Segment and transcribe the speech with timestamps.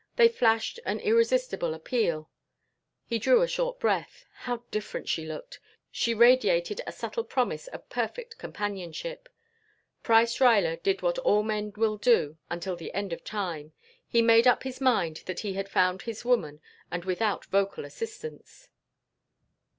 [0.15, 2.27] They flashed an irresistible appeal.
[3.05, 4.25] He drew a short breath.
[4.33, 5.59] How different she looked!
[5.91, 9.29] She radiated a subtle promise of perfect companionship.
[10.01, 13.73] Price Ruyler did what all men will do until the end of time.
[14.07, 18.69] He made up his mind that he had found his woman and without vocal assistance.